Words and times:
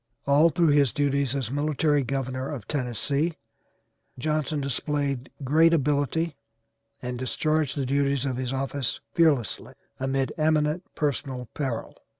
All 0.25 0.49
through 0.49 0.69
his 0.69 0.91
duties 0.91 1.35
as 1.35 1.51
military 1.51 2.01
governor 2.03 2.49
of 2.49 2.67
Tennessee 2.67 3.37
Johnson 4.17 4.59
displayed 4.59 5.29
great 5.43 5.75
ability 5.75 6.35
and 7.03 7.19
discharged 7.19 7.77
the 7.77 7.85
duties 7.85 8.25
of 8.25 8.37
his 8.37 8.51
office 8.51 8.99
fearlessly, 9.13 9.75
amid 9.99 10.33
eminent 10.39 10.83
personal 10.95 11.49
peril. 11.53 11.95